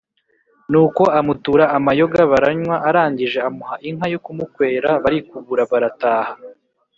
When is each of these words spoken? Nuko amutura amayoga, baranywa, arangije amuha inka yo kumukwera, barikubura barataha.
Nuko 0.71 1.03
amutura 1.19 1.63
amayoga, 1.77 2.19
baranywa, 2.31 2.75
arangije 2.89 3.39
amuha 3.47 3.75
inka 3.89 4.05
yo 4.13 4.19
kumukwera, 4.25 4.89
barikubura 5.03 5.63
barataha. 5.71 6.33